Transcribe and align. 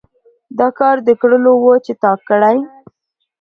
دا 0.59 0.67
کار 0.79 0.95
د 1.07 1.09
کړلو 1.21 1.53
وو 1.61 1.73
چې 1.85 1.93
تا 2.01 2.11
کړى. 2.27 2.57